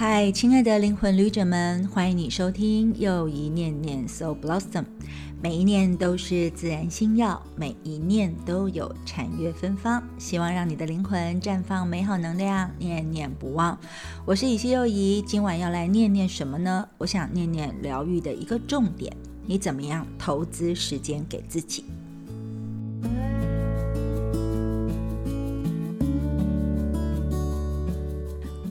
[0.00, 4.84] 嗨，亲爱的灵魂旅者们，欢迎你收听又一念念 So Blossom。
[5.42, 10.00] 每一念都是自然星耀，每一念都有禅悦芬芳。
[10.16, 13.76] 希望让你的灵魂绽放美好能量，念念不忘。
[14.24, 16.88] 我是以西又怡，今晚要来念念什么呢？
[16.98, 19.12] 我想念念疗愈的一个重点：
[19.46, 21.84] 你怎么样投资时间给自己？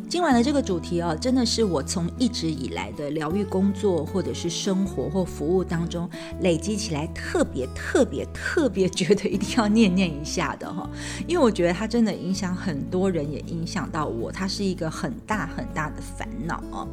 [0.09, 10.89] 今晚的这个主题哦，真的是我从一直以来的疗愈工作，或者是生活或服务当中累积起来，特别特别特别觉得一定要念念一下的哈，
[11.27, 16.87] 因为我觉得它真的影响很多人，也影响到我，它是一个很大很大的烦恼哦。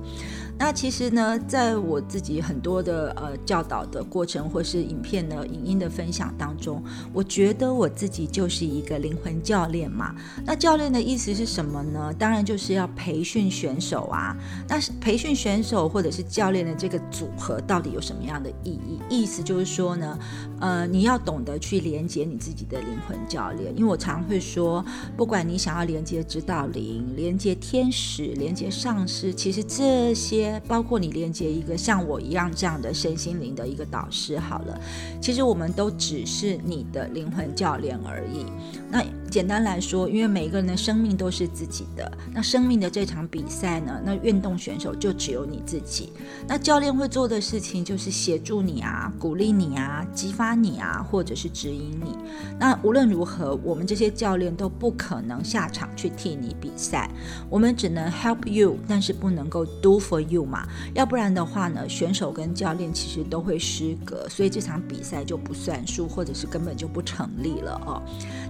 [0.56, 10.14] 那其实呢，在我自己很多的呃教导的过程，或是影片的影音的分享当中，我觉得我自己就是一个灵魂教练嘛。
[10.44, 12.12] 那教练的意思是什么呢？
[12.18, 14.36] 当然就是要培训选手啊。
[14.68, 19.00] 那培训选手或者是教练的这个组合到底有什么样的意义？
[19.10, 20.18] 意思就是说呢，
[20.60, 23.76] 呃，你要懂得去连接你自己的灵魂教练。
[23.76, 24.84] 因为我常会说，
[25.16, 30.43] 不管你想要连接指导灵、连接天使、连接上师，其实这些。
[30.66, 34.80] 包括你连接一个像我一样这样的身心灵的一个导师，好了，
[35.20, 38.46] 其实我们都只是你的灵魂教练而已。
[38.90, 39.04] 那。
[39.34, 46.12] 简单来说，因为每个人的生命都是自己的，那生命的这场比赛呢，那运动选手就只有你自己。
[46.46, 52.16] 那教练会做的事情就是协助你啊，鼓励你啊，激发你啊，或者是指引你。
[52.60, 57.10] 那无论如何，我们这些教练都不可能下场去替你比赛，
[57.50, 60.64] 我们只能 help you，但是不能够 do for you 嘛。
[60.94, 68.00] 要不然的话呢，选手跟教练其实都会失格，所以这场比赛就不算数，或者是根本就不成立了哦。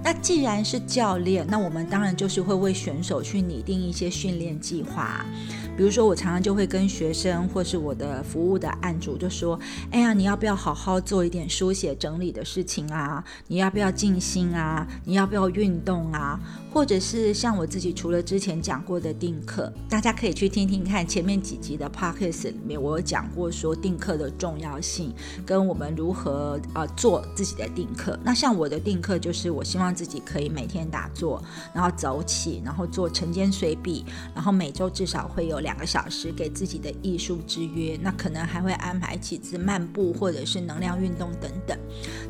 [0.03, 5.25] 那既然是是教练，那我们当然就是会为选手去拟定一些训练计划。
[5.77, 9.59] 比如说，我常常就会跟学生或是我的服务的案主就说
[9.91, 13.25] ：“哎呀，你要不要好好做一点书写整理的事情啊？
[13.49, 14.87] 你要不要静心啊？
[15.05, 16.39] 你要不要运动啊？
[16.73, 25.13] 或者是像我自己，除了之前讲过的定课，大家可以去听听看前面几集的 podcast 里面，我有讲过说定课的重要性，
[25.45, 28.19] 跟我们如何呃做自己的定课。
[28.23, 31.43] 那像我的定课，就是我希望自己可以每天打坐，
[31.73, 37.99] 然后走起，然后做晨间随笔，然后每周至少会有两个小时给自己的艺术之约。
[38.01, 41.77] 那可能还会安排几次漫步或者是能量运动等等。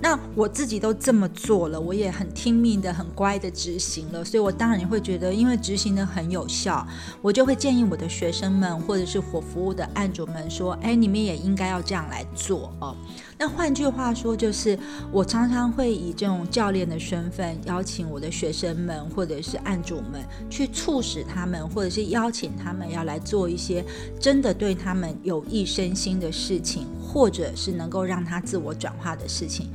[0.01, 6.87] 那我自己都这么做了，我也很听命的、很乖的执行了，所以我当然也会觉得，因为执行的很有效，
[7.21, 12.97] 我就会建议我的学生们或者是我服务的案主们说：“哎，你们也应该要这样来做哦。”
[13.45, 14.79] 那换句话说，就是
[15.13, 23.85] 我常常会以这种教练的身份，邀请我的学生们或者是案主们，去促使他们，或者是邀请他们要来做一些
[24.19, 29.69] 真的对他们有益身心的事情，或者是能够让他自我转化的事情。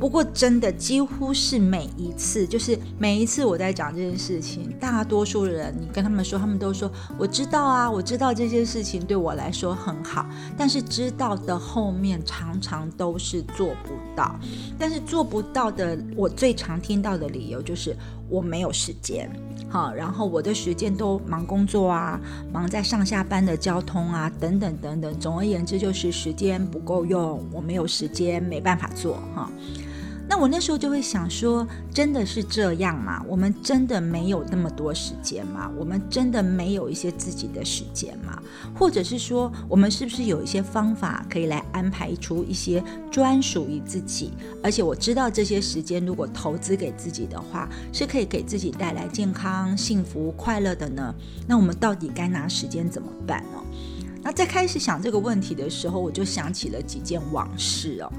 [0.00, 10.26] 不过，真的几乎是每一次，就是每一次我在讲这件事情，大多数人你跟他们说，他们都说我知道啊，我知道这件事情对我来说很好。
[10.56, 14.40] 但是知道的后面常常都是做不到。
[14.78, 17.94] 但是做不到的，我最常听到的理由就是
[18.30, 19.30] 我没有时间，
[19.68, 22.18] 好，然后我的时间都忙工作啊，
[22.50, 25.14] 忙在上下班的交通啊，等等等等。
[25.20, 29.50] 总而言之，就是时间不够用，我没有时间，没办法做哈。
[30.30, 33.20] 那我那时候就会想说，真的是这样吗？
[33.26, 35.68] 我们真的没有那么多时间吗？
[35.76, 38.40] 我们真的没有一些自己的时间吗？
[38.72, 42.80] 或者是说，我们是不是有一些方法可以来安排出一些
[43.10, 44.30] 专属于自己？
[44.62, 51.12] 而且我知道这些时间如果投资给自己的话，是可以给自己带来健康、幸福、快乐的呢？
[51.44, 53.60] 那我们到底该拿时间怎么办呢？
[54.22, 58.12] 那在开始想这个问题的时候，我就想起了几件往事哦。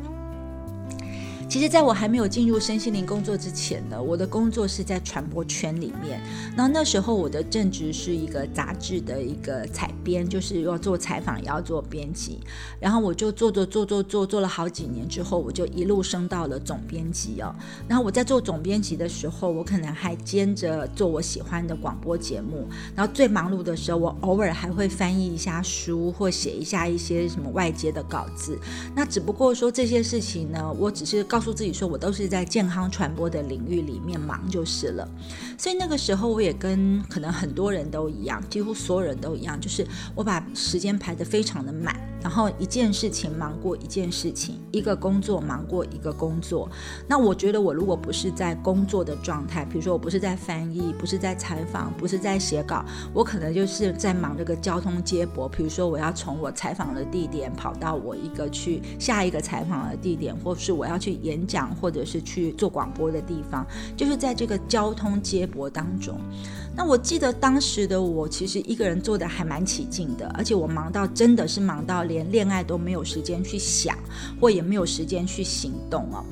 [1.51, 6.23] 其实，在我还没有进入身心灵工作之前呢，我的工作是在传播圈里面。
[6.55, 12.39] 那那时候我的正职是一个杂志的一个采编，就是要做采访，也要做编辑。
[12.79, 17.53] 然后我就做做做做做做了好几年之后，我就一路升到了总编辑哦。
[17.85, 22.65] 然后我在做总编辑的时候，我可能还兼着做我喜欢的广播节目。
[22.95, 28.57] 然后最忙碌的时候，我偶尔还会翻译一下书，或写一下一些什么外接的稿子。
[28.95, 31.40] 那只不过说这些事情呢，我只是告。
[31.41, 35.09] 告诉自己说我都是在健康传播的领域里面忙就是了。
[35.57, 39.83] 所以那个时候我也跟可能很多人都一样，几乎所有人都一样，就是
[40.13, 41.99] 我把时间排得非常的满。
[42.21, 46.69] 然后一件事情忙过一件事情，一个工作忙过一个工作。
[47.07, 55.49] 那我觉得我如果不是在工作的状态，比如说我不是在翻译，不是在采访，不是在写稿，我可能就是在忙这个交通接驳。
[55.49, 66.19] 比如说我要从我采访的地点跑到我一个去下一个采访的地点，或是我要去演演讲，或者是去做广播的地方，就是在这个交通接驳当中。
[66.75, 73.97] 那我记得当时的我其实一个人做的还蛮起劲的，而且我忙到真的是忙到连恋爱都没有时间去想，
[74.39, 76.23] 或也没有时间去行动哦。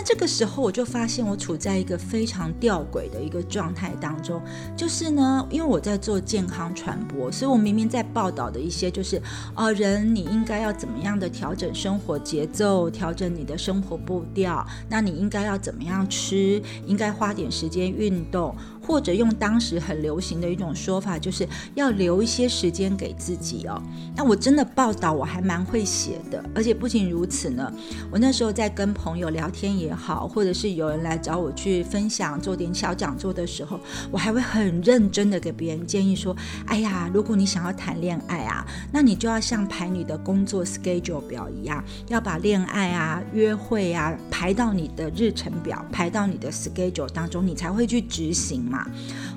[0.00, 4.40] 那这个时候我就发现我处在一个非常吊诡的一个状态当中，
[4.74, 9.20] 就是呢，因为我在做健康传播，所以我明明在报道的一些就是，
[9.54, 18.56] 呃，人你应该要怎么样的调整生活节奏，调整你的生活步调，那你应该要怎么样吃，应该花点时间运动。
[18.90, 23.80] 或者用当时很流行的一种说法，就是要留一些时间给自己哦。
[24.16, 27.72] 那我真的报道我还蛮会写的，而且不仅如此呢，
[28.10, 33.78] 我那时候在跟朋友聊天也好，或者是有人来找我去分享做点小讲座的时候，
[34.10, 48.79] 我还会很认真的给别人建议说：哎呀，如果你想要谈恋爱啊，那你就要像排你的工作 schedule 表一样，要把恋爱啊、约会啊排到你的日程表，排到你的 schedule 当中，你才会去执行嘛。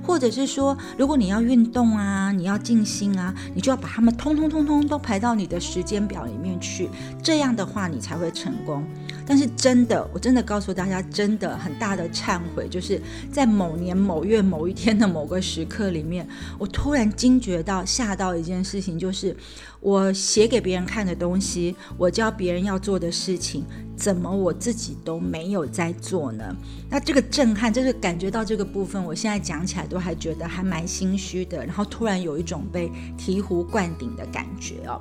[0.05, 6.89] 或者是说，如果你要运动啊，你要静心啊，你就要把他们通通通通都排到你的时间表里面去，
[7.21, 8.83] 这样的话你才会成功。
[9.25, 16.27] 但是真的，我真的告诉大家，真的很大的忏悔，就是在某年某月某一天的某个时刻里面，
[16.57, 19.35] 我突然惊觉到、吓到一件事情，就是
[19.79, 23.63] 我写给别人看的东西，我教别人要做的事情。
[23.95, 26.43] 怎么我自己都没有在做呢？
[26.89, 31.63] 那这个震撼，就是感觉到这个部分，我现在讲起来都还觉得还蛮心虚的。
[31.63, 34.99] 然后突然有一种被醍醐灌顶的感觉哦。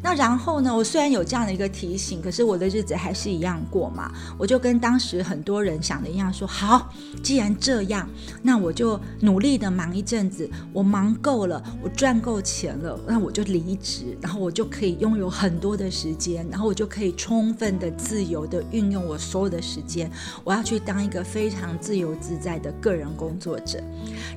[0.00, 0.74] 那然后呢？
[0.74, 4.12] 我虽然有这样的一个提醒，可是我的日子还是一样过嘛。
[4.38, 8.08] 我就跟当时很多人想的一样，说好，既然这样，
[8.40, 10.48] 那我就努力的忙一阵子。
[10.72, 20.08] 我忙够了，我赚够钱了，那我就离职，然后我就可以拥有很多的时间，然后我就可以充分的、自由的运用我所有的时间。
[20.44, 23.82] 我要去当一个非常自由自在的个人工作者。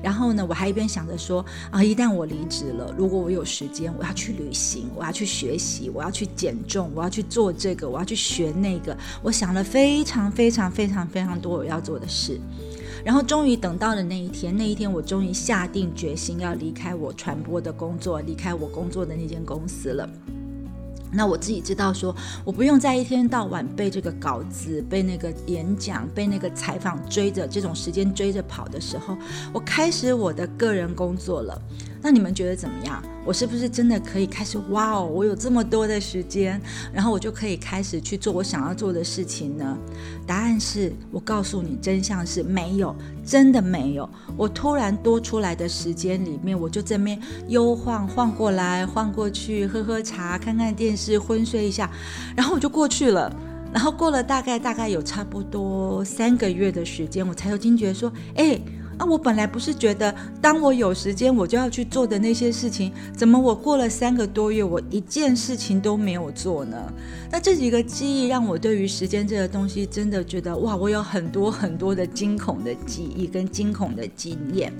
[0.02, 5.51] 然后呢，我还一边想着说啊，一旦我离职了，如果我有时间，我要去旅行，我要去学。
[5.52, 8.96] 学习，我要去减重，我要去做这个，我要去学那个。
[9.22, 12.40] 我想了非常非常非常非常多我要做的事，
[13.04, 14.56] 然后终于等到了那一天。
[14.56, 20.08] 那一天，我终于下定决心要离开我传播的工作，离开我工作的那间公司了。
[21.14, 29.18] 那我自己知道，说我不用再一天到晚被这个稿子、被那个演讲、被那个采访追着这种时间追着跑的时候，
[29.52, 31.60] 我开始我的个人工作了。
[32.02, 33.00] 那你们觉得怎么样？
[33.24, 34.58] 我是不是真的可以开始？
[34.70, 36.60] 哇哦，我有这么多的时间，
[36.92, 39.78] 然后我就可以开始去做我想要做的事情呢？
[40.26, 42.94] 答案是我告诉你，真相是没有，
[43.24, 44.08] 真的没有。
[44.36, 47.16] 我突然多出来的时间里面，我就这边
[47.46, 51.88] 悠晃晃过来，晃过去，喝喝茶，看看电视，昏睡一下，
[52.34, 53.32] 然后我就过去了。
[53.72, 58.60] 然后过了大概大概有差不多三个月的时间，我才有惊觉说，哎。
[59.02, 66.76] 那我本来不是觉得，当我有时间我就要去做的那些事情，怎么我过了三个多月，我一件事情都没有做呢？
[67.28, 74.72] 那这几个记忆让我对于时间这个东西真的觉得，哇，我有很多很多的惊恐的记忆跟惊恐的经验。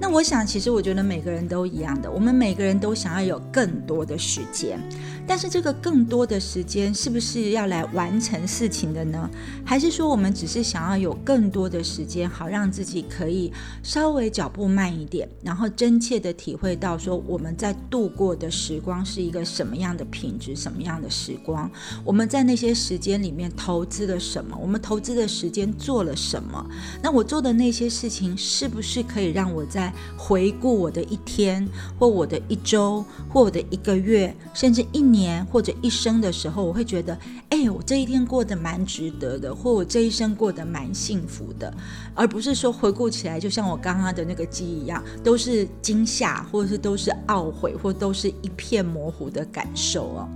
[0.00, 4.80] 那我想，其实我觉得每个人都一样的，我们每个人都想要有更多的时间，
[5.26, 9.28] 但是这个更多的时间是不是要来完成事情的呢？
[9.62, 13.52] 还是说我们只是想要有更多的时间，好让自己可以
[13.82, 21.70] 稍微脚步慢一点，然后真切的体会到说我们在度过的时光是一个什么样的品质，什么样的时光？
[22.04, 24.56] 我们在那些时间里面投资了什么？
[24.58, 26.66] 我们投资的时间做了什么？
[27.02, 31.66] 那我做的那些事情是不是可以让我在回顾我的一天，
[31.98, 37.18] 或我的一周，或我的一个月，甚至一年或者一生的时候，我会觉得，
[37.48, 41.72] 哎，我这一天过得蛮值得的，或我这一生过得蛮幸福的，
[42.14, 50.28] 而不是说回顾起来，就像我刚刚的那个记忆一样，都是惊吓，或者是都是懊悔，或都是一片模糊的感受哦。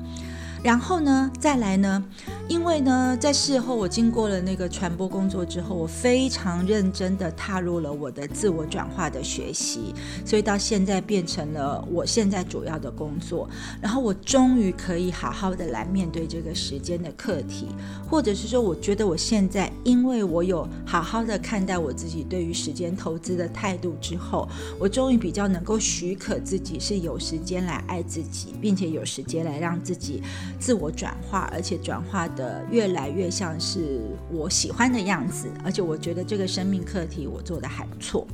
[0.64, 2.02] 然后呢，再来呢，
[2.49, 9.94] 因为呢，在事后我经过了那个传播工作之后，我非常认真的踏入了我的自我转化的学习，
[10.25, 13.47] 所以到现在变成了我现在主要的工作。
[13.78, 17.68] 然后我终于可以好好的来面对这个时间的课题，
[18.09, 30.23] 或者是说，我觉得我现在因为我有好好的看待我自己对于时间投资的态度之后，我终于比较能够许可自己是有时间来爱自己，并且有时间来让自己。
[30.58, 38.26] 自我转化，而且转化的越来越像是我喜欢的样子，而且我觉得这个生命课题我做的还不错。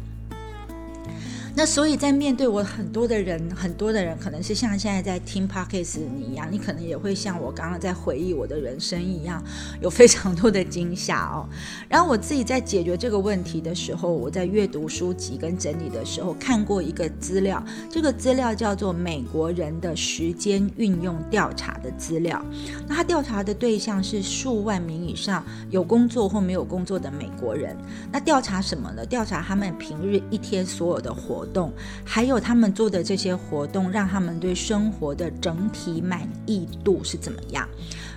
[1.55, 9.43] 那所以，在面对我很多的人，很多的人可能是像现在在听 podcast 你一样，你可能也会像我刚刚在回忆我的人生一样，
[9.83, 11.49] 有非常多的惊吓哦。
[11.89, 22.43] 然后我自己在解决这个问题的时候，我在阅读书籍跟整理的时候，看过一个资料，这个资料叫做美国人的时间运用调查的资料。
[22.87, 27.77] 那他调查的对象是数万名以上有工作或没有工作的美国人。
[28.13, 29.05] 那调查什么呢？
[29.05, 31.40] 调查他们平日一天所有的活。
[31.41, 31.73] 活动，
[32.05, 37.67] 还有他们做的这些活动，让他们对生活的整体满意度是怎么样？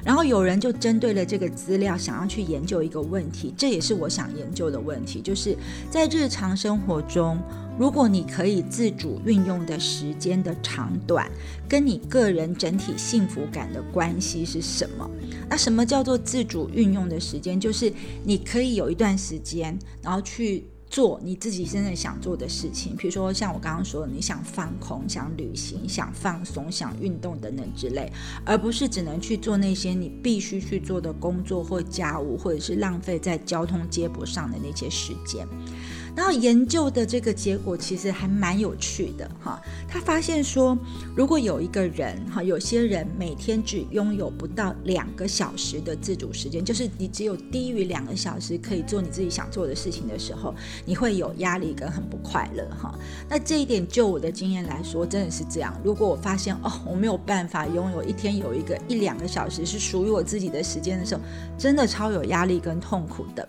[0.03, 5.55] 然后有人就针对了这个资料，想要去研究一个问题，这也是我想研究的问题，就是
[5.89, 7.39] 在日常生活中，
[7.79, 11.31] 如果你可以自主运用的时间的长短，
[11.69, 15.09] 跟你个人整体幸福感的关系是什么？
[15.49, 17.57] 那什么叫做自主运用的时间？
[17.57, 17.93] 就是
[18.25, 20.65] 你可以有一段时间，然后去。
[20.93, 28.13] 做你自己真正想做的事情，比如说像我刚刚说，你想放空、想旅行、想放松、想运动等等之类，
[28.45, 35.47] 而不是只能去做那些你必须去做的工作或家务，或者是浪费在交通接驳上的那些时间。
[36.15, 40.77] 然后研究的这个结果其实还蛮有趣的哈，他发现说，
[41.15, 50.53] 如果有一个人哈，有些人每天只拥有不到两个小时的自主时间，就是你只有低于两个小时可以做你自己想做的事情的时候，
[50.85, 52.93] 你会有压力跟很不快乐哈。
[53.27, 55.75] 那这一点就我的经验来说，真的是这样。
[55.83, 61.21] 如果我发现哦，我没有办法拥有一天有一个一两个小时是属于我自己的时间的时候，
[61.57, 63.47] 真的超有压力跟痛苦的。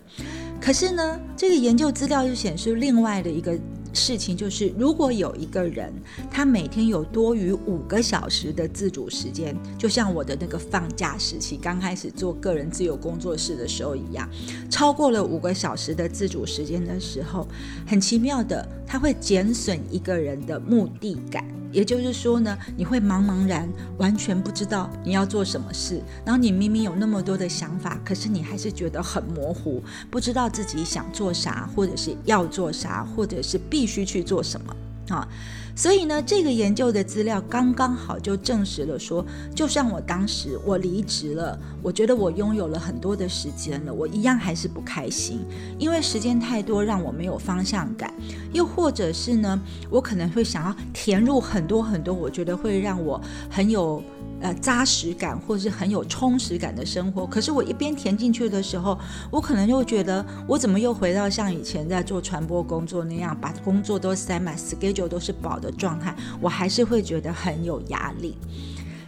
[0.59, 3.55] 可是呢，这个研究资料就显示另外的一个
[3.93, 5.93] 事情，就是如果有一个人，
[6.31, 14.27] 他每天有多于五个小时的自主时间，就像我的那个放假时期刚开始做个人自由工作室的时候一样，
[14.69, 17.47] 超过了五个小时的自主时间的时候，
[17.85, 21.45] 很奇妙的，他会减损一个人的目的感。
[21.75, 23.67] 也就是说呢，你会茫茫然，
[23.97, 26.01] 完全不知道你要做什么事。
[26.23, 34.73] 然后你明明有那么多的想法，可是你还是觉得很模糊，不知道自己想做啥，或者是要做啥，或者是必须去做什么
[35.13, 35.27] 啊。
[35.75, 45.41] 所以呢，这个研究的资料刚刚好就证实了，说就算我当时我离职了，我觉得我拥有了很多的时间了，我一样还是不开心，
[45.77, 48.13] 因为时间太多让我没有方向感，
[48.53, 54.01] 又或者是呢，我可能会想要填入很多很多，我觉得会让我很有。
[54.41, 58.97] 呃，扎实感或者是很有充实感的生活，可是我一边填进去的时候，
[59.31, 68.37] 我可能又觉得，我怎么又回到像以前在做传播工作那样，把工作都塞满，schedule 都是饱的状态，我还是会觉得很有压力。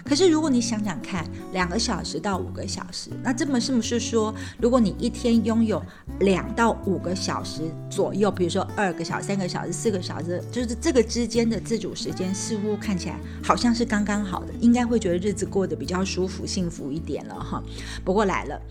[0.07, 5.83] 可是，如果你想想看，两个小时到五个小时，那这么是不是说，如果你一天拥有
[6.21, 17.61] 两到五个小时左右，比如说二个小时、三个小时、四个小时，就是这个之间的自主时间，似乎看起来好像是刚刚好的，应该会觉得日子过得比较舒服、幸福一点了哈。
[18.05, 18.61] 不过来了。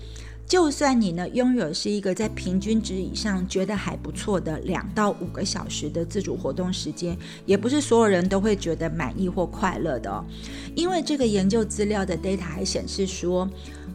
[0.46, 10.24] 就算你呢拥有是一个在平均值以上觉得还不错的两到五个小时的自主活动时间，也不是所有人都会觉得满意或快乐的哦。
[10.76, 13.48] 因为这个研究资料的 data 还显示说，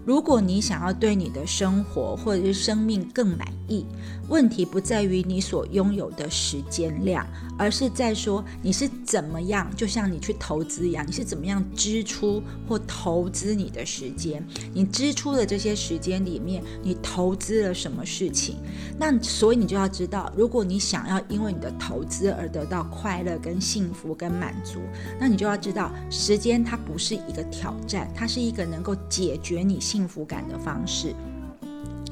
[0.05, 3.85] 如果你想要对你的生活或者是生命更满意，
[4.29, 7.25] 问题不在于你所拥有的时间量，
[7.57, 14.43] 而是在说你是怎么样，就像你去投资一样，你是怎么样支出或投资你的时间，
[14.73, 18.55] 你支出的这些时间里面，你投资了什么事情？
[18.97, 24.79] 那所以你就要知道，如果你想要因为你的投资而得到快乐、跟幸福、跟满足，
[25.19, 31.13] 那你就要知道，时间它不是一个挑战，它是一个能够解决你幸福感的方式。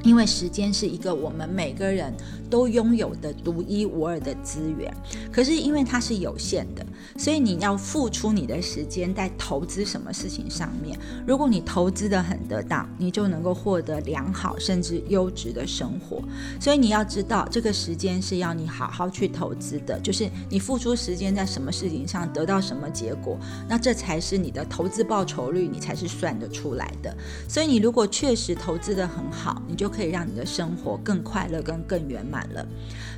[0.02, 2.12] 因为时间是一个我们每个人
[2.48, 4.92] 都拥有的独一无二的资源，
[5.30, 6.84] 可是因为它是有限的，
[7.18, 10.98] 所以你要付出你的时间在投资什么事情上面。
[11.26, 16.22] 如果你投资的很得当，你就能够获得良好甚至优质的生活。
[16.58, 23.38] 所以你要知道，这个时间是要你好好去投资的，就是你付出时间在什么事情上得到什么结果，
[23.68, 27.14] 那这才是你的投资报酬率，你才是算得出来的。
[27.46, 29.89] 所以你如果确实投资的很好，你就。
[29.90, 32.66] 可以让你的生活更快乐、跟更圆满了。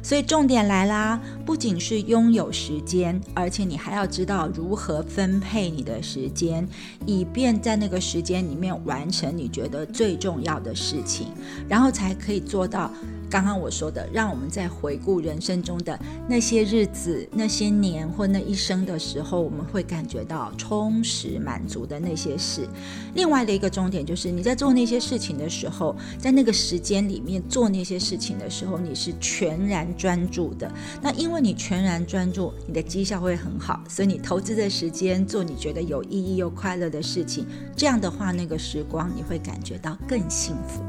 [0.03, 6.67] 所以重点来啦，不仅是拥有时间，而且你还要知道如何分配你的时间，
[7.07, 11.29] 以便在那个时间里面完成你觉得最重要的事情，
[11.69, 12.91] 然后才可以做到。
[13.33, 15.99] 刚刚我说的，让我们在回顾人生中的
[16.29, 22.69] 那些日子、那些年或那一生的时候，我们会感觉到充实、满足的那些事。
[23.15, 30.71] 另外的一个重点就是，你在做那些事情的时候，在那个时间里面做那些事情的时候，你是全然专注的。
[31.01, 40.83] 那因为你全然专注，你的绩效会很好，所以你投资的时间做你觉得有意义又快乐的事情，这样的话，那个时光你会感觉到更幸福。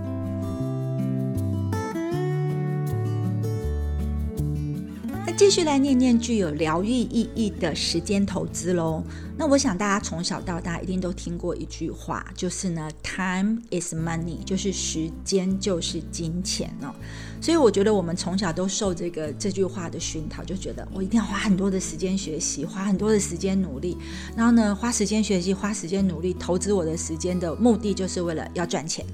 [5.25, 9.01] 那继续来念念具有疗愈意义的时间投资喽。
[9.37, 16.93] 那我想大家从小到大一定都听过一句话，就是呢，time is money，就是时间就是金钱哦。
[17.39, 23.97] 所以我觉得我们从小都受这个这句话的熏陶，就觉得我一定要花很多的时间学习，花很多的时间努力。
[24.35, 29.05] 然后呢，花时间学习，花时间努力，投资我的时间的目的就是为了要赚钱，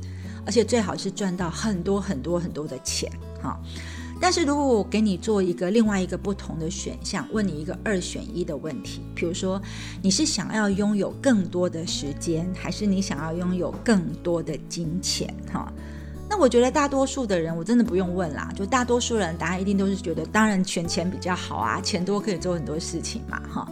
[0.43, 3.11] 而且最好是赚到很多很多很多的钱
[3.43, 3.59] 哈。
[4.21, 9.61] 但是如果我给你做一个另外一个不同的选项，问你一个二选一的问题，比如说
[10.01, 15.33] 你是想要拥有更多的时间，还是你想要拥有更多的金钱？
[15.51, 15.71] 哈。
[16.31, 23.67] 那我觉得大多数的人，我真的不用问啦，就大多数人答案一定都是觉得，当然选钱比较好啊，钱多可以做很多事情嘛，哈。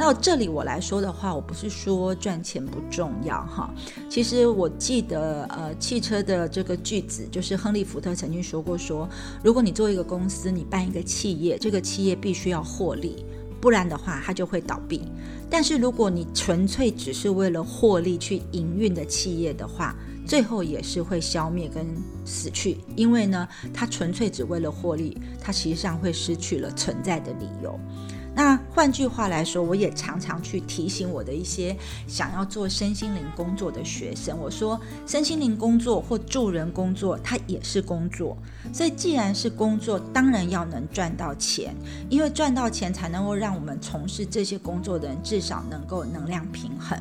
[0.00, 3.68] 那这里我来说的话，我不是说赚钱不重要哈，
[4.08, 9.08] 其实我记得呃，汽车的这个句子就是亨利福特曾经说过，说
[9.42, 13.26] 如果你做一个公司，你办一个企业，这个企业必须要获利，
[13.60, 15.02] 不然的话它就会倒闭。
[15.50, 21.84] 但是如果你纯粹只是为了获利去营运的企业的话，最后也是会消灭跟
[22.24, 27.76] 死去，因为呢，它纯粹只为了获利，它实际上会失去了存在的理由。
[28.34, 38.36] 那换句话来说，我也常常去提醒我的一些想要做身心灵工作的学生，我说，身心灵工作或助人工作，它也是工作。
[38.72, 41.74] 所以既然是工作，当然要能赚到钱，
[42.08, 46.96] 因为赚到钱才能够让我们从事这些工作的人至少能够能量平衡。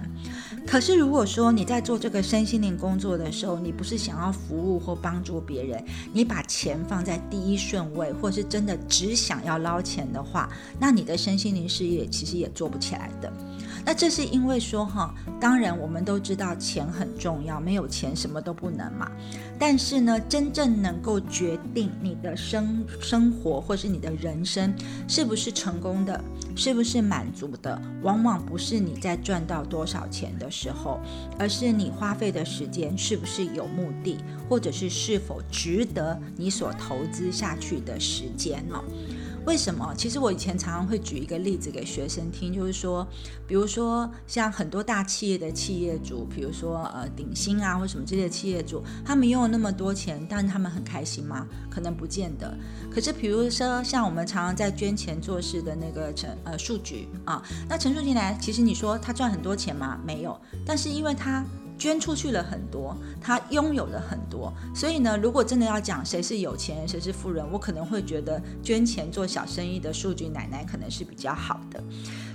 [0.67, 5.83] 可是如果说你在做这个身心灵工作的时候，你不是想要服务或帮助别人，
[6.13, 11.17] 你把钱放在第一顺位，或是真的只想要捞钱的话，那你的。
[11.17, 13.33] 身心灵事业其实也做不起来的，
[13.87, 19.09] 那这是因为说哈，当然我们都知道钱很重要，没有钱什么都不能嘛。
[19.57, 24.75] 但是呢，真正能够决定你的生生活或是你的人生
[25.07, 26.21] 是不是成功的，
[26.53, 30.99] 是不是满足的，往往不是你在赚到多少钱的时候，
[31.39, 34.17] 而是你花费的时间是不是有目的，
[34.49, 38.83] 或者是是否值得你所投资下去的时间哦。
[39.47, 39.93] 为什么？
[39.95, 43.07] 其实我以前常常会举一个例子给学生听，就是说，
[43.47, 51.47] 比如说像很多大企业的企业主，比如说呃鼎新啊或什么这些企业主，他们拥有那么多钱，但是他们很开心吗？
[51.69, 52.53] 可能不见得。
[52.91, 59.97] 可是比如说像我们常常在捐钱做事的那个陈呃数据啊，那陈述进来，其实你说他赚很多钱吗？
[60.05, 61.41] 没有，但是因为他。
[61.77, 71.83] 捐出去了很多，他拥有了很多，所以呢，如果真的要讲谁是有钱人，谁是富人，我可能会觉得捐钱做小生意的数据奶奶可能是比较好的。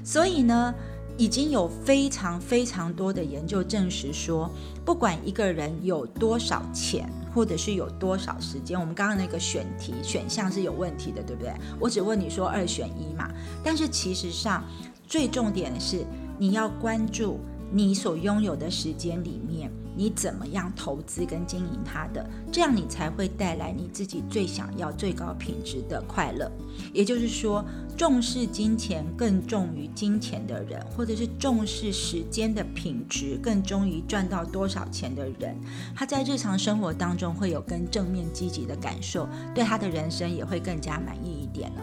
[0.05, 0.73] 所以呢，
[1.17, 4.49] 已经有非常非常多的研究证实说，
[4.85, 11.53] 不管一个人有多少钱，或者是有多少时间，我们刚刚那个选题选项是有问题的，对不对？
[11.81, 13.29] 我只问你说二选一嘛，
[13.63, 14.63] 但是其实上
[15.07, 16.05] 最重点的是
[16.39, 17.41] 你要关注。
[17.75, 26.53] 你所拥有的时间里面，你怎么样投资跟经营它的，这样你才会带来你自己最想要、最高品质的快乐。
[26.93, 27.65] 也就是说，
[27.97, 35.57] 重视金钱更重于金钱的人，或者是重视时间的品质更重于赚到多少钱的人，
[35.95, 41.83] 他在日常生活当中会有更正面积极的感受，对他的人生也会更加满意一点了。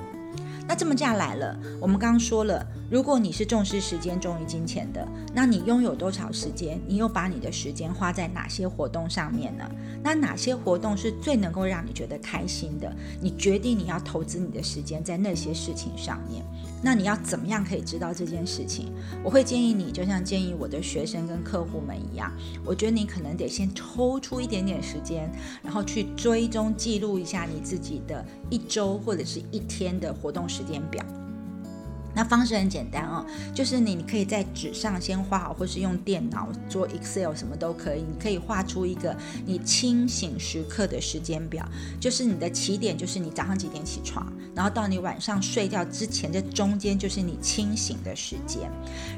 [0.69, 5.03] 那这么下来了，我们刚刚说了，如果你是重视时间重于金钱的，
[5.33, 6.79] 那你拥有多少时间？
[6.85, 9.67] 你又把你的时间花在哪些活动上面呢？
[10.03, 12.95] 那哪些活动是最能够让你觉得开心的？
[13.19, 16.45] 你决定你要投资你的时间在那些事情上面。
[16.83, 18.93] 那你要怎么样可以知道这件事情？
[19.23, 22.31] 我会建议你，就像建议我的学生跟客户们一样，
[22.63, 25.31] 我觉得你可能得先抽出一点点时间，
[25.63, 31.01] 然后去追踪记录一下你自己的一周或者是一天的活动时间表。
[32.19, 38.01] 那方式很简单哦，就是你你可以在纸上先画好，或是用电脑做 Excel 什么都可以。
[38.01, 41.65] 你可以画出一个你清醒时刻的时间表，
[41.97, 48.69] 就是你的起点就是你早上几点起床，然后到你晚上睡觉之前这中间就是你清醒的时间。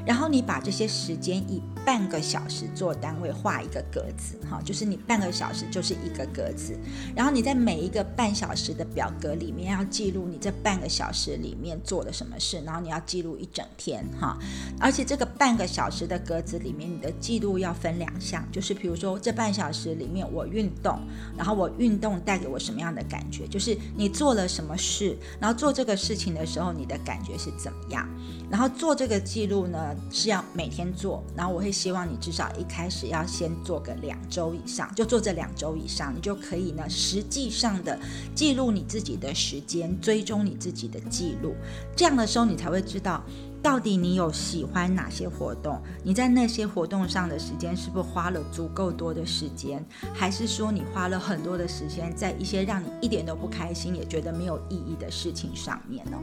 [0.06, 6.78] 然后你把这些时间以半个小时做单位画一个格子，哈，就是你半个小时就是一个格子。
[7.16, 12.91] 然后你在每一个半小时的表格里面要记录你这半个小时里面做了什么事，然后你。
[12.92, 14.38] 要记录一整天哈，
[14.78, 21.00] 而且这个半个小时的格子里面，你的记录要分两项，就是比如说这半小时里面我运动，
[21.36, 28.06] 然后我运动带给我什么样的感觉，就是你做了什么事，然后做这个事情的时候你的感觉是怎么样，
[28.52, 37.98] 然后做这个记录呢是要每天做，然后我会希望你至少一开始要先做个两周以上，就做这两周以上，你就可以呢实际上的
[38.34, 41.54] 记录你自己的时间，追踪你自己的记录，
[41.96, 42.82] 这样的时候你才会。
[42.82, 43.24] 知道。
[43.62, 45.80] 到底你有喜欢哪些活动？
[46.02, 49.84] 你在那些活动上的时间是不是花了足够多的时间？
[50.12, 56.18] 还是说你花了很多的时间在一些让你一点都不开心、也觉得没有意义的事情上面呢？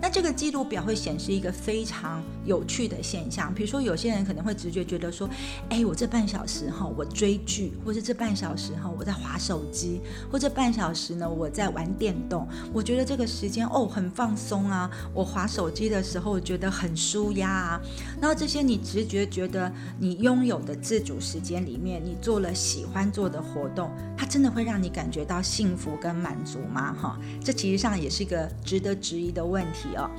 [0.00, 5.30] 那这个记录表会显示一个非常有趣的现象，比如说有些人可能会直觉觉得说
[5.70, 10.00] ：“哎，我这半小时哈，我追剧，或是这半小时哈，我在划手机，
[10.32, 12.48] 或者半小时呢，我在玩电动。
[12.72, 17.80] 我觉得这个时间哦很放松啊，我划手机的时候我觉得。”很舒压啊，
[18.18, 26.94] 那这些你直觉觉得你拥有的自主时间里面，你做了喜欢做的活动，它真的会让你感觉到幸福跟满足吗？
[26.94, 30.10] 哈，这其实上也是一个值得质疑的问题哦。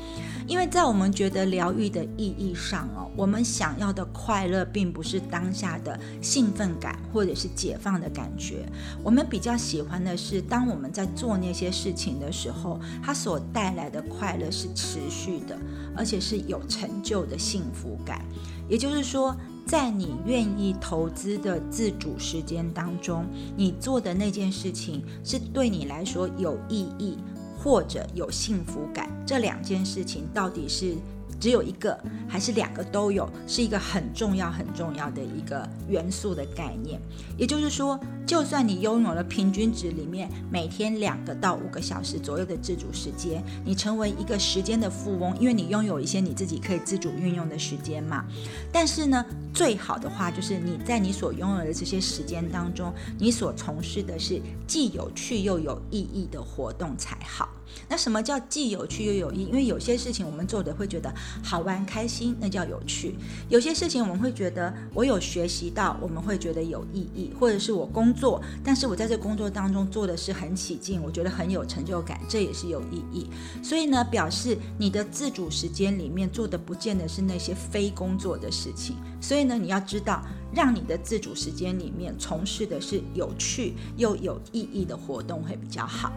[0.48, 8.66] 因为在我们觉得疗愈的意义上哦，我们想要的快乐并不是当下的兴奋感或者是解放的感觉，
[9.02, 15.58] 我们比较喜欢的是当我们在做那些事情的时候，它所带来的快乐是持续的，
[15.98, 16.43] 而且是。
[16.48, 18.26] 有成就的幸福感，
[18.70, 23.26] 也就是说，在你愿意投资的自主时间当中，
[23.56, 27.18] 你做的那件事情是对你来说有意义
[27.58, 30.96] 或者有幸福感，这两件事情到底是？
[31.44, 37.02] 只有一个还是两个都有，是一个很重要很重要的一个元素的概念。
[37.38, 48.24] 也就是说，就算你拥有了平均值里面每天两个到五个小时左右的自主时间，你成为一个时间的富翁，因为你拥有一些你自己可以自主运用的时间嘛。
[48.72, 57.50] 但是呢，最好的话就是你在你所拥有的这些时间当中，你所从事的是既有趣又有意义的活动才好。
[57.90, 59.46] 那什么叫既有趣又有意？
[59.46, 63.14] 因为有些事情我们做的会觉得好玩开心，那叫有趣；
[63.50, 73.30] 有些事情我们会觉得我有学习到，我们会觉得有意义，或者是我工作，但是我在这工作当中做的是很起劲，我觉得很有成就感，这也是有意义。
[73.64, 78.96] 所以呢，表示你的自主时间里面做的不见得是那些非工作的事情。
[79.22, 80.22] 所以呢，你要知道，
[80.54, 86.12] 让你的自主时间里面从事的是有趣又有意义的活动会比较好。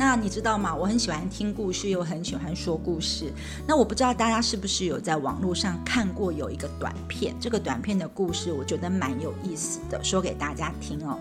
[0.00, 0.74] 那你知道吗？
[0.74, 3.30] 我很喜欢听故事，又很喜欢说故事。
[3.68, 7.34] 那我不知道大家是不是有在网络上看过有一个短片？
[7.38, 11.18] 这个短片的故事我觉得蛮有意思的，说给大家听哦。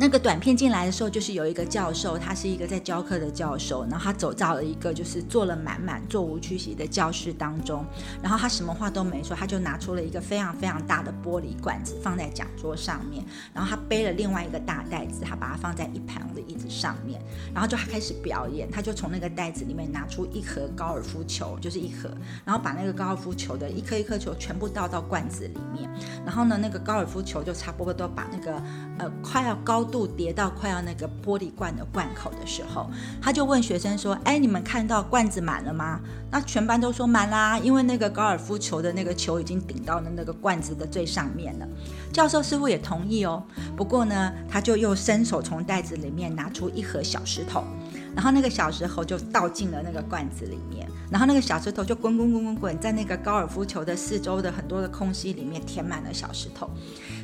[0.00, 7.84] 那个短片进来的时候，就是有一个教授，他是一个在教课的教授，然后他走到了一个就是坐了满满、座无虚席的教室当中，
[8.22, 17.20] 然后他什么话都没说，他就拿出了一个非常非常大的玻璃罐子放在讲桌上面，然后他背了另外一个大袋子，他把它放在一旁的椅子上面，
[17.52, 22.08] 然后就开始表演，他就从那个袋子里面拿出一盒高尔夫球，就是一盒，
[22.44, 25.90] 然后把那个高尔夫球的一颗一颗球全部倒到罐子里面，
[26.24, 28.62] 然后呢，那个高尔夫球就差不多都把那个
[29.00, 29.87] 呃快要高。
[29.90, 32.88] 度叠到快要那个玻璃罐的罐口的时候，
[33.20, 41.66] 他就问学生说：“哎，你们看到罐子满了吗？”那全班都说满啦，因为那个高尔夫球的那个球已经顶到了那个罐子的最上面了。
[42.12, 43.42] 教授似乎也同意哦，
[43.76, 47.64] 不过呢，他就又伸手从袋子里面拿出一盒小石头。
[48.18, 56.68] 然后那个小石头就倒进了那个罐子里面，然后那个小石头就滚滚滚滚滚，在那个高尔夫球的四周的很多的空隙里面填满了小石头。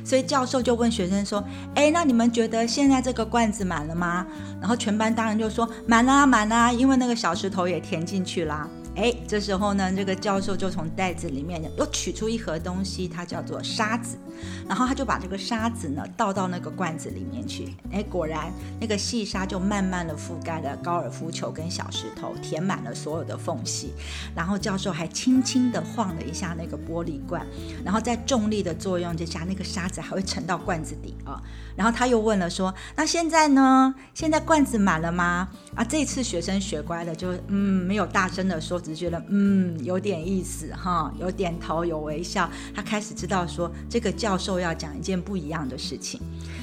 [0.05, 1.43] 所以教授就问学生说
[1.75, 4.25] ：“哎，那你们觉得现在这个罐子满了吗？”
[4.61, 14.17] 然后全班当然就说：“满啦，满啦，因为那个小石头也填进去啦。”哎，这时候呢，这个教授就从袋子里面又取出一盒东西，它叫做沙子，
[14.69, 17.75] 然后他就把这个沙子呢倒到那个罐子里面去。
[17.91, 23.93] 哎，果然那个细沙就慢慢的覆盖了高尔夫球跟小石头，填满了所有的缝隙。
[24.33, 27.45] 然后教授还轻轻的晃了一下那个玻璃罐，
[27.83, 31.41] 然后在重力的作用之下，那个沙子还会沉到罐子底啊。
[31.75, 33.93] 然后他又问了说：“那现在呢？
[34.13, 38.81] 现在罐子满了吗？”啊，这次学生学乖了，就嗯没有大声的说。
[38.85, 46.21] 只觉得嗯有点意思哈，有点头有微笑，他开始知道说这个教授要讲一件不一样的事情，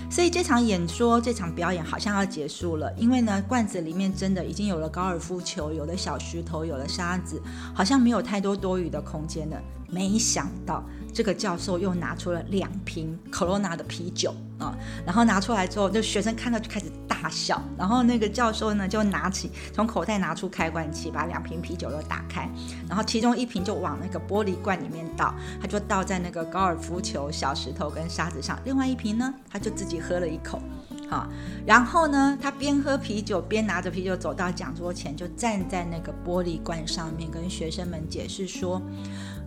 [0.09, 7.43] 所以这场演说这场表演好像要结束了，因为呢罐子里面真的已经有了高尔夫球，有了小石头，有了沙子，
[7.75, 9.61] 好像没有太多多余的空间了。
[9.89, 10.83] 没想到
[11.13, 22.49] 这个教授又拿出了两瓶 Corona 的啤酒啊，然后拿出来之后，就学生看到就开始大笑，然后那个教授呢就拿起从口袋拿出开罐器，把两瓶啤酒都打开，
[22.89, 30.63] 然后其中一瓶就往那个玻璃罐里面倒，他就倒在那个高尔夫球、小石头跟沙子上，另外一瓶呢他就自己喝了一口，
[31.11, 31.29] 啊，
[31.67, 38.81] 然后呢他边喝啤酒边拿着啤酒走到讲桌前，就站在那个玻璃罐上面跟学生们解释说。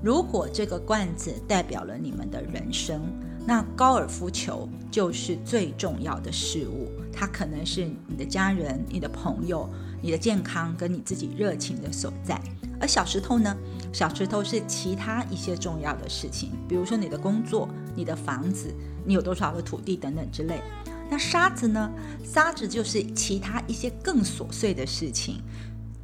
[0.05, 3.01] 如果这个罐子代表了你们的人生，
[3.43, 6.91] 那高尔夫球就是最重要的事物。
[7.11, 9.67] 它可能是你的家人、你的朋友、
[10.03, 12.39] 你的健康跟你自己热情的所在。
[12.79, 13.57] 而小石头呢？
[13.91, 18.71] 小石头是其他一些重要的事情，比如说你的工作、你的房子、
[19.03, 20.61] 你有多少的土地等等之类。
[21.09, 21.91] 那沙子呢？
[22.23, 25.41] 沙子就是其他一些更琐碎的事情。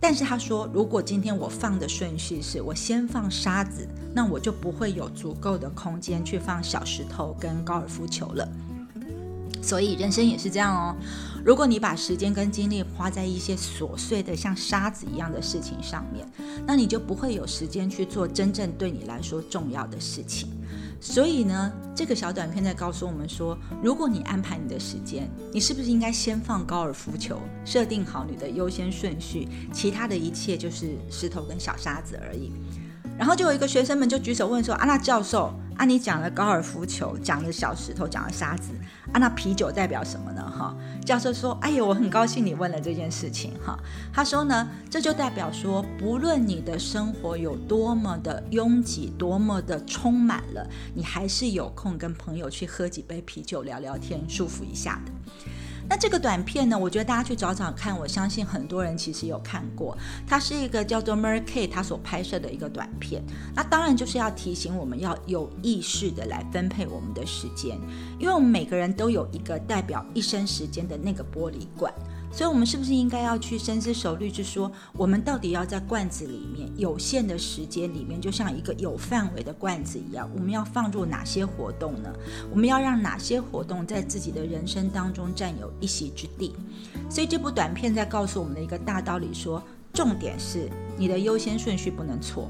[0.02, 8.50] 但是他说，如果今天我放的顺序是我先放沙子，那我就不会有足够的空间去放小石头跟高尔夫球了。
[9.62, 10.96] 所以人生也是这样哦。
[11.46, 16.28] 如果你把时间跟精力花在一些琐碎的像沙子一样的事情上面，
[16.66, 20.50] 那你就不会有时间去做真正对你来说重要的事情。
[21.02, 32.52] 所以呢，这个小短片在告诉我们说，如果你安排你的时间，你是不是应该先放高尔夫球，设定好你的优先顺序，其他的一切就是石头跟小沙子而已。
[33.18, 38.72] 然后就有一个学生们就举手问说：“啊，那教授，啊你讲了高尔夫球，讲了小石头，讲了沙子，
[39.12, 43.54] 啊那啤酒代表什么呢？”哈，教授说：“哎呦，我很高兴你问了这件事情。
[43.66, 43.78] 哈，
[44.14, 55.12] 他说呢，这就代表说，不论你的生活有多么的拥挤，多么的充满了，你还是有空跟朋友去喝几杯啤酒，聊聊天，舒服一下的。”
[55.92, 56.80] 那这个短片呢？
[56.80, 59.98] 我觉得大家去找找看，我相信很多人其实有看过。
[60.26, 63.22] 它是一个叫做 Merkey 他所拍摄的一个短片。
[63.54, 67.78] 那当然就是要提醒我们要有意识的来分配我们的时间，
[68.18, 71.94] 因为我们每个人都有一个代表一生时间的那个玻璃罐。
[72.32, 82.10] 所以，我们是不是应该要去深思熟虑，就说我们到底要在罐子里面有限的时间里面，就像一个有范围的罐子一样，我们要放入哪些活动呢？
[82.50, 86.56] 我们要让哪些活动在自己的人生当中占有一席之地？
[87.10, 89.62] 所以，这部短片在告诉我们的一个大道理，说
[89.94, 92.50] 重点是你的优先顺序不能错。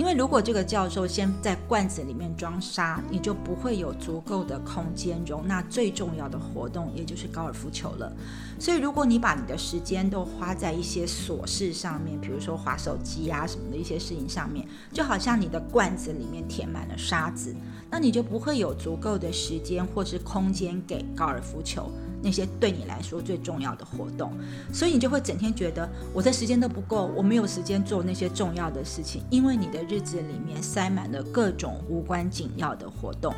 [0.00, 8.10] 因为如果这个教授先在罐子里面装沙，你就不会有足够的空间容纳最重要的活动，也就是高尔夫球了。
[8.58, 17.54] 所以，如果你把你的时间都花在一些琐事上面，比如说划手机啊什么的一些事情上面，就好像你的罐子里面填满了沙子，
[17.90, 21.92] 那你就不会有足够的时间或是空间给高尔夫球。
[22.22, 24.32] 那些对你来说最重要的活动，
[24.72, 33.34] 所以你就会整天觉得我的时间都不够，我没有时间做那些重要的事情，因为你的日子里面塞满了各种无关紧要的活动。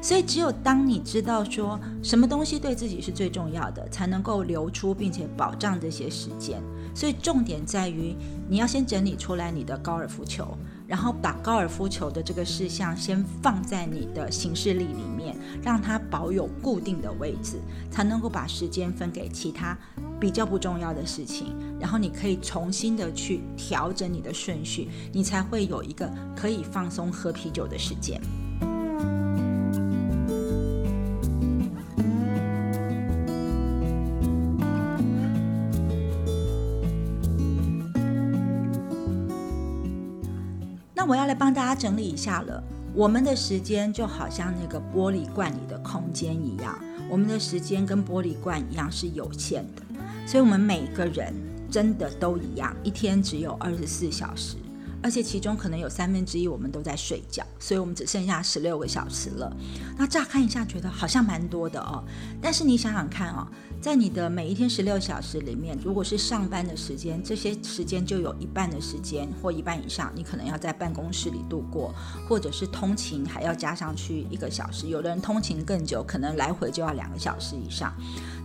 [0.00, 6.62] 所以，只有当你知道说什么东西对自己是最重要的，才能够留出并且保障这些时间。
[6.94, 8.14] 所以，重点在于
[8.46, 10.56] 你要先整理出来你的高尔夫球。
[10.86, 17.58] 然后把高尔夫球的这个事项先放在你的行事历里面，让它保有固定的位置，
[17.90, 19.76] 才能够把时间分给其他
[20.20, 21.56] 比较不重要的事情。
[21.80, 28.20] 然后你可以重新的去调整你的顺序，你才会有一个可以放松喝啤酒的时间。
[41.34, 42.62] 帮大家整理一下了。
[42.94, 46.78] 我们的时间就好像那个玻璃罐里的空间一样，
[47.10, 49.82] 我们的时间跟玻璃罐一样是有限的，
[50.26, 51.34] 所以，我们每个人
[51.68, 54.56] 真的都一样，一天只有二十四小时。
[55.04, 59.54] 而且其中可能有三分之一我们都在睡觉，所以我们只剩下十六个小时了。
[59.98, 62.02] 那乍看一下觉得好像蛮多的哦，
[62.40, 63.46] 但是你想想看啊，
[63.82, 71.94] 在你的每一天十六小时里面，如果是上班的时间，这些时间就有一半的时间或一半以上，你可能要在办公室里度过，
[72.26, 74.86] 或者是通勤还要加上去一个小时。
[74.86, 77.94] 有的人通勤更久，可能来回就要两个小时以上。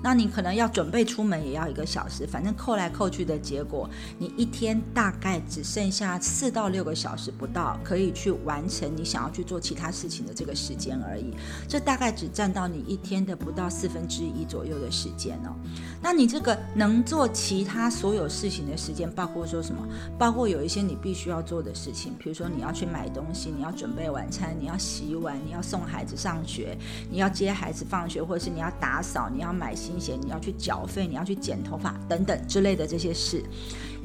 [0.02, 11.34] 那你可能要准备出门也要一个小时，反正扣来扣去的结果，你一天大概只剩下四到六个小时不到，可以去完成你想要去做其他事情的这个时间而已。
[11.68, 15.56] 这大概只占到你一天的不到四分之一左右的时间哦。
[16.02, 19.86] 那你这个能做其他所有事情的时间，包括说什么？
[20.18, 26.78] 包括有一些你必须要做的事情，比如说你要去买东西，你要准备晚餐，你要洗碗，你要送孩子上学，
[27.10, 29.76] 你要接孩子放学，或者是你要打扫，你要买。
[29.90, 33.44] 新鲜，你要去缴费，你要去剪头发等等之类的这些事，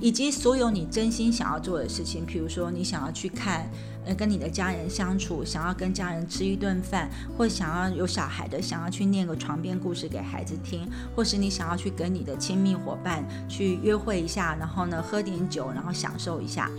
[0.01, 3.71] 以及所有你真心想要做的事情，比如说你想要去看。
[4.07, 16.71] 呃，跟你的家人相处，想要跟家人吃一顿饭，或想要有小孩的，想要去念个床边故事给孩子听，或是你想要去跟你的亲密伙伴去约会一下，然后呢喝点酒，然后享受一下，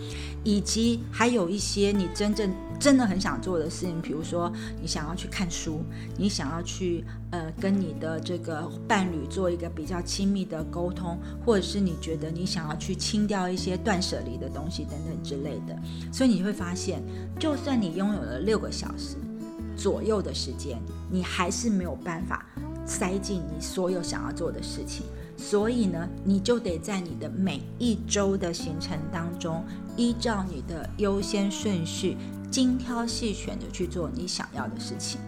[0.44, 2.48] 以及还有一些你真正
[2.78, 4.48] 真的很想做的事情，比如说
[4.80, 5.82] 你想要去看书，
[6.16, 15.78] 你想要去呃跟你的这个伴侣做一个比较亲密的沟通，或者是你觉得你想要去清掉一些断舍离的东西等等之类的，
[16.12, 17.00] 所以你会发现。
[17.38, 19.14] 就算你拥有了六个小时
[19.76, 20.76] 左右的时间，
[21.08, 22.44] 你还是没有办法
[22.84, 25.06] 塞进你所有想要做的事情。
[25.36, 29.62] 所以呢，你就得在你的每一周的行程当中，
[29.96, 32.16] 依照你的优先顺序，
[32.50, 35.20] 精挑细选的去做你想要的事情。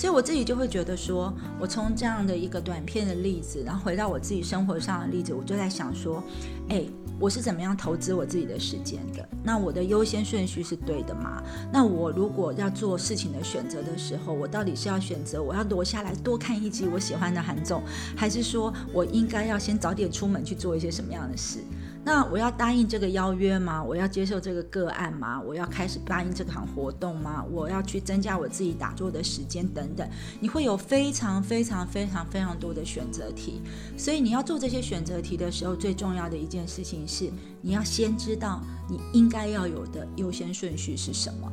[0.00, 6.24] 所以我自己就会觉得说，我从这样的一个短片的例子，然后回到我自己生活上的例子，我就在想说，
[6.70, 6.84] 哎。
[7.18, 9.28] 我是怎么样投资我自己的时间的？
[9.44, 11.42] 那我的优先顺序是对的吗？
[11.70, 17.82] 那我如果要做事情的选择的时候，我到底是要选择我要躲下来多看一集我喜欢的韩综，
[18.16, 21.58] 还是说我应该要先早点出门去做一些什么样的事？
[22.02, 23.82] 那我要答应这个邀约吗？
[23.82, 25.40] 我要接受这个个案吗？
[25.40, 27.44] 我要开始答应这场活动吗？
[27.50, 30.08] 我要去增加我自己打坐的时间等等。
[30.40, 33.60] 你会有非常非常非常非常多的选择题，
[33.98, 41.52] 所以你要做这些选择题的时候，最重要的一件事情是，你要先知道你应该要有的优先顺序是什么。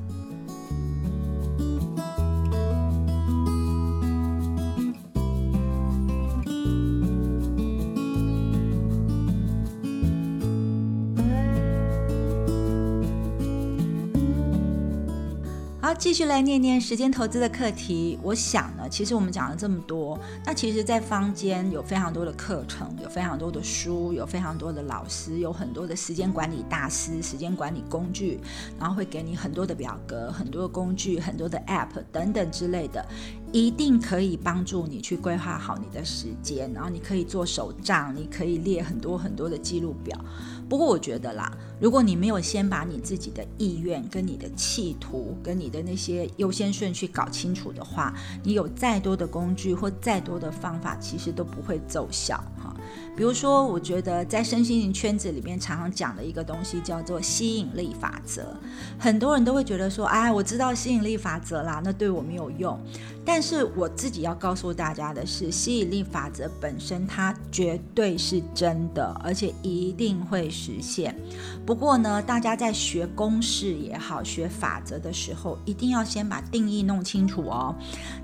[15.99, 18.19] 继续来念念时间投资的课题。
[18.21, 28.39] 我想呢，其实我们讲了这么多，那其实，在坊间有非常多的课程，有非常多的书，有非常多的老师，有很多的时间管理大师、时间管理工具，
[28.79, 33.03] 然后会给你很多的表格、很多的工具、很多的 App 等等之类的，
[33.51, 40.19] 一定可以帮助你去规划好你的时间，然后你可以做手账，你可以列很多很多的记录表。
[40.69, 52.75] 不过我觉得啦，如果你没有先把你自己的意愿、跟你的企图、跟你的那些优先顺序搞清楚的话，你有再多的工具或再多的方法，其实都不会奏效哈。
[53.17, 58.55] 比如说，我觉得在身心灵圈子里面常常讲的一个东西叫做吸引力法则，
[58.99, 62.79] 很多人都会觉得说，哎，我知道吸引力法则啦，那对我没有用。
[63.25, 71.13] 但是我自己要告诉大家的是，吸引力法则本身它绝对是真的，而且一定会实现。
[71.65, 77.75] 不过呢，大家在学公式也好，学法则的时候，一定要先把定义弄清楚哦。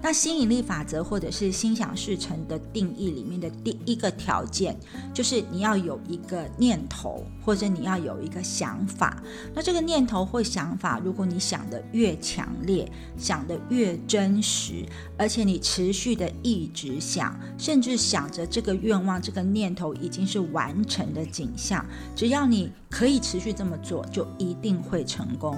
[0.04, 4.78] 那吸引力法则或者是心想事成的定义里面的第一个条件，
[5.14, 9.22] 就是你要有一个念头，或者你要有一个想法。
[9.54, 14.86] 那这个念头或想法，如果你想的越强烈，想的越真实。
[15.18, 21.86] 而且你持续的一直想，甚至想着这个愿望、这个念头已经是完成的景象。
[22.16, 25.58] 只要你可以持续这么做，就一定会成功。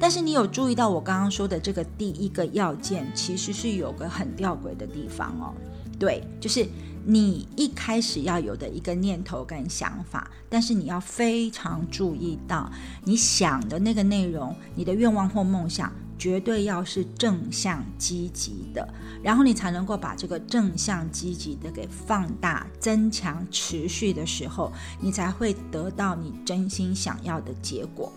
[0.00, 5.54] 但是你有注意到我刚刚说的这个第一个要件，其实是有个很吊诡的地方哦。
[5.98, 6.66] 对，就是
[7.06, 12.70] 你一开始要有的一个念头跟想法，但是你要非常注意到
[13.04, 15.92] 你想的那个内容，你的愿望或梦想。
[16.16, 18.88] 绝对要是正向积极的，
[19.20, 28.12] 然后你才能够把这个正向积极的给放大、增强、持续的时候，你才会得到你真心想要的结果。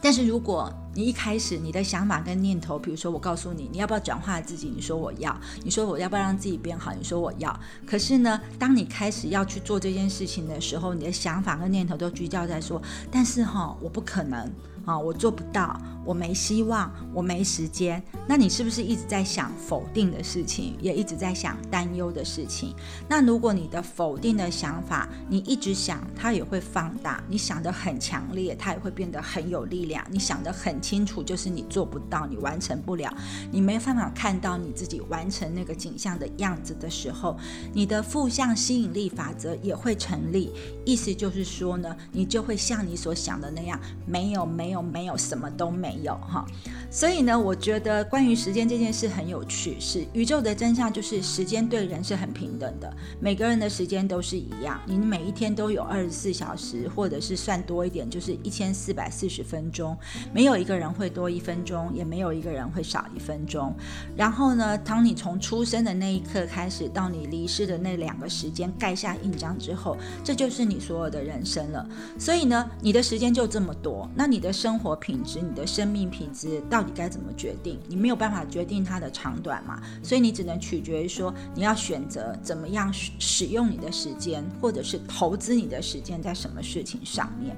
[0.00, 7.60] 但是如果你一开始你的想法跟念头，比如说我告诉你你要不要转化自己，你说我要，你说我要不要让自己变好，你说我要。
[7.86, 12.80] 可是呢，当你开始要去做这件事情的时候，你的想法跟念头都聚焦在说，
[13.10, 14.50] 但是哈，我不可能。
[14.88, 18.02] 啊，我做不到，我没希望，我没时间。
[18.26, 22.74] 那你是不是一直在想否定的事情，也一直在想担忧的事情？
[23.06, 27.22] 那如果你的否定的想法，你一直想，它也会放大。
[27.28, 30.02] 你想得很强烈，它也会变得很有力量。
[30.10, 33.14] 你想得很清楚，就是你做不到，你完成不了，
[33.52, 37.36] 你没办法看到你自己完成那个景象的样子的时候，
[37.74, 40.50] 你的负向吸引力法则也会成立。
[40.86, 44.77] 意思就是说呢，你就会像你所想的那样，没有，没有。
[44.82, 46.44] 没有什么都没有哈，
[46.90, 49.76] 所以呢，我觉得关于时间这件事很有趣。
[49.80, 54.80] 是宇宙的真相，就是时间对人是很平等的，每个人的时间都是一样。
[54.86, 59.96] 你每一天都有二十四小时，或者是算多一点，就是一千四百四十分钟。
[60.32, 63.72] 没有一个人会多一分钟，也没有一个人会少一分钟。
[64.16, 71.88] 然后呢，当你从出生的那一刻开始，到你离世的那两个时间盖下印章之后，这就是你所有的人生了。
[72.18, 77.78] 所以呢，你的时间就这么多，那你的生生活品质，你的生命品质到底该怎么决定？
[77.88, 87.56] 你没有办法决定它的长短嘛，所以你只能取决于说，你要选择怎么样使用你的时间，或者是投资你的时间在什么事情上面。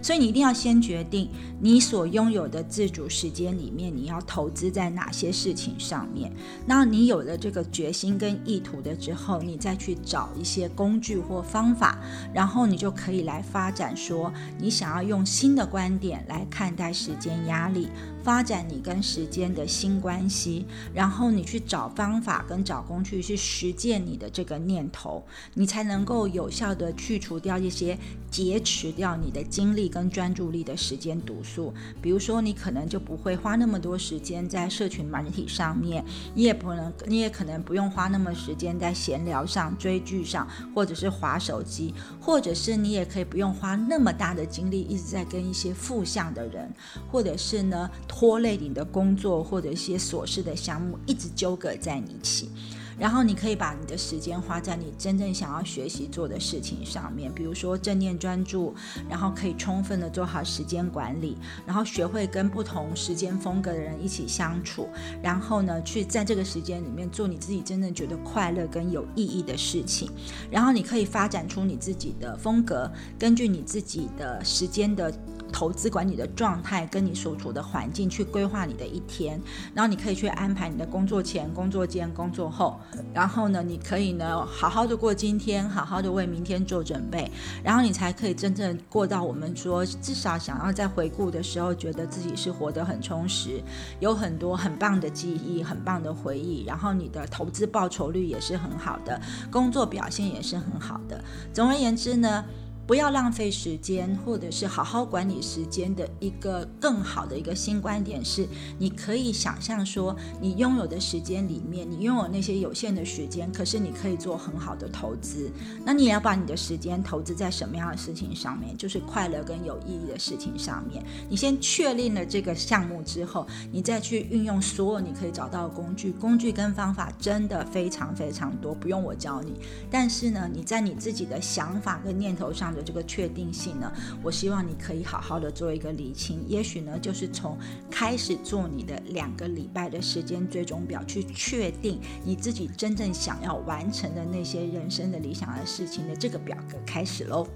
[0.00, 1.28] 所以你一定要先决定
[1.60, 6.32] 你所拥有的自主时间里面，你要投资在哪些事情上面。
[6.64, 11.98] 那你有了这个决心跟意图的之后，你再去找一些工具或方法，
[12.32, 16.46] 然后你就可以来发展说，你想要用新的观点来。
[16.52, 17.88] 看待时间压力。
[18.22, 20.64] 发展你跟时间的新关系，
[20.94, 27.98] 然后你去找方法跟找工具去实践你的这个念头，你才能够有效的去除掉一些
[28.30, 31.74] 劫持掉你的精力跟专注力的时间毒素。
[32.00, 36.04] 比如说，你可能就不会花那么多时间在社群媒体上面，
[36.34, 46.72] 你也不能，你也可能不用花那么时间在闲聊上、追剧上，或者是划手机，或者是你也可以不用花那么大的精力一直在跟一些负向的人，
[47.10, 47.90] 或者是呢。
[48.14, 52.50] 拖累你的工作或者一些琐事的项目，一直纠葛在你一起。
[52.98, 58.74] 然后你可以把你的时间花在你真正想要学习做的事情上面，比如说正念专注，
[59.08, 64.88] 然后可以充分的做好时间管理，然后学会跟不同时间风格的人一起相处，
[65.22, 70.10] 然后呢，去在这个时间里面做你自己真正觉得快乐跟有意义的事情。
[70.50, 72.88] 然后你可以发展出你自己的风格，
[73.18, 75.10] 根据你自己的时间的。
[75.52, 79.40] 投资管理的状态跟你所处的环境去规划你的一天，
[79.74, 82.80] 然后你可以去安排你的工作前、工作间、工作后，
[83.12, 87.30] 然后呢，你可以呢好好的过今天，好好的为明天做准备，
[87.62, 93.62] 然后你才可以真正过到我们说至少想要在回顾的时候，觉得自己是活得很充实，
[94.00, 101.22] 有很多很棒的记忆、很棒的回忆，然后你的投资报酬率也是很好的，工作表现也是很好的。
[101.52, 102.44] 总而言之呢。
[102.84, 108.46] 不要浪费时间，或者是好好管理时间的一个更好的一个新观点是，
[108.78, 115.48] 你可以想象说，你拥有的时间里面，你拥有那些有限的时间，可是你可以做很好的投资。
[115.84, 118.76] 那你也要把你的时间投资在什么样的事情上面？
[118.76, 121.04] 就是快乐跟有意义的事情上面。
[121.30, 129.54] 你先确定了这个项目之后，你再去运用所有你可以找到的工具，工具跟方法真的非常非常多，不用我教你。
[129.88, 132.71] 但是呢，你在你自己的想法跟念头上。
[132.74, 133.92] 的这个确定性呢，
[134.22, 136.44] 我希望你可以好好的做一个理清。
[136.48, 137.58] 也许呢，就是从
[137.90, 147.46] 开始做你的两个礼拜的时间追踪表，去确定你自己真正想要完成的那些人生的理想的事情的这个表格开始喽。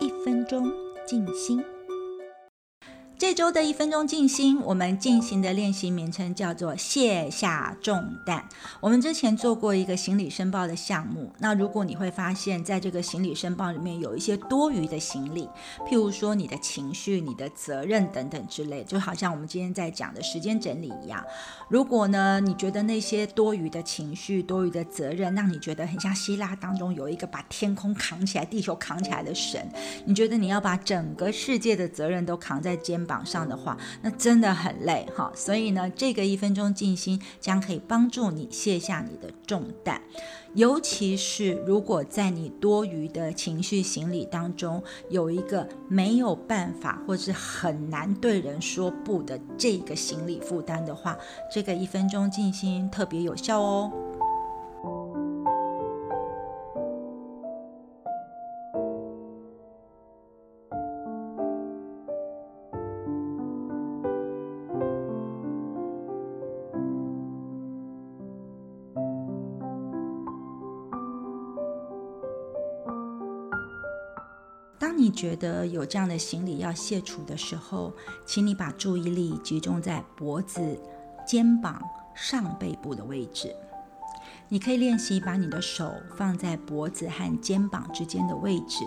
[0.00, 0.70] 一分钟
[1.06, 1.62] 静心。
[3.22, 8.44] 这周的一分钟静心，我们进行的练习名称叫做卸下重担。
[8.80, 15.48] 我们之前做过一个行李申报的项目，那如果你会发现在这个行李申报里面有一些多余的行李，
[15.88, 21.24] 譬如说你的情绪、你的责任等等之类，就好像我们今天在讲的时间整理一样。
[21.68, 29.64] 如果呢，你觉得那些多余的情绪、多余的责任，让你觉得很像希腊当中有一个把天空扛起来、地球扛起来的神，
[30.04, 33.11] 你觉得你要把整个世界的责任都扛在肩膀。
[33.12, 35.30] 榜上的话，那真的很累哈。
[35.34, 40.00] 所以呢，这个一分钟静心将可以帮助你卸下你的重担。
[40.54, 51.16] 尤其是如果在你多余的情绪行李当中有一个没有办法或是很难对人说不的这个行李负担的话，
[51.50, 53.90] 这个一分钟静心特别有效哦。
[75.22, 77.92] 觉得有这样的行李要卸除的时候，
[78.26, 80.76] 请你把注意力集中在脖子、
[81.24, 81.80] 肩膀、
[82.12, 83.54] 上背部的位置。
[84.48, 88.84] 你可以练习把你的手放在脖子和肩膀之间的位置，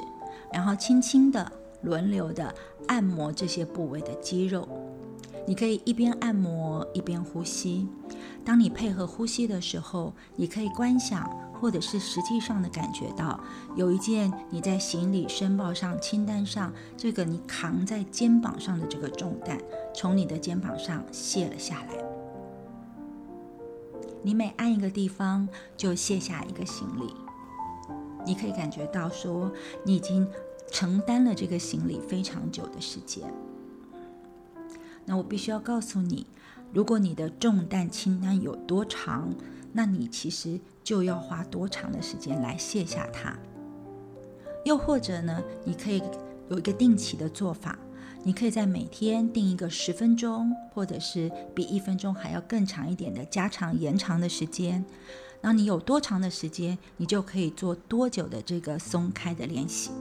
[0.52, 1.50] 然后轻轻的
[1.84, 2.54] 轮流的
[2.90, 4.68] 按摩这些部位的肌肉。
[5.48, 7.88] 你可以一边按摩一边呼吸。
[8.44, 13.40] 当你配合呼吸的时候，你可以观想，或者是实际上的感觉到，
[13.76, 19.60] 有一件你在行李申报上清单上这个你扛在肩膀上的这个重担，
[19.94, 21.98] 从你的肩膀上卸了下来。
[24.22, 25.48] 你每按一个地方，
[25.78, 27.14] 就卸下一个行李。
[28.26, 29.52] 你可以感觉到说，
[29.84, 30.28] 你已经
[30.72, 33.24] 承担了这个行李非常久的时间。
[35.06, 36.26] 那我必须要告诉你，
[36.74, 39.32] 如果你的重担清单有多长，
[39.74, 43.38] 那你其实就要花多长的时间来卸下它。
[44.64, 46.02] 又或者呢，你可以
[46.50, 47.78] 有一个定期的做法，
[48.24, 54.86] 你可以在每天定一个十分钟，或者是比一分钟还要更长一点的加长延长的时间。
[55.42, 59.92] 那你有多长的时间，你就可以做多久的这个松开的练习。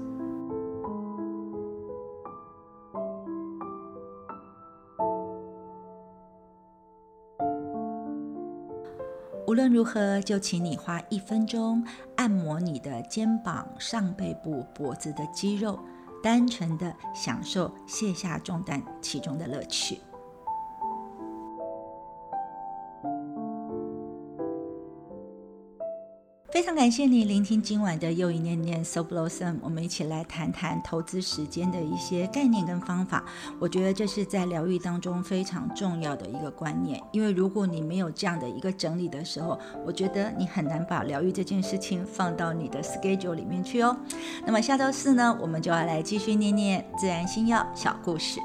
[9.54, 11.86] 无论如何，就请你花一分钟
[12.16, 15.78] 按摩你的肩膀、上背部、脖子的肌肉，
[16.20, 20.00] 单纯的享受卸下重担其中的乐趣。
[26.84, 33.24] 感谢你聆听今晚的又一念念 So Blossom，我们一起来谈谈投资时间的一些概念跟方法。
[33.58, 43.96] 我觉得这是在疗愈当中非常重要的一个观念，因为如果你没有这样的一个整理的时候，我觉得你很难把疗愈这件事情放到你的 schedule 里面去哦。
[44.44, 48.38] 那么下周四呢，我们就要来继续念念自然星耀小故事。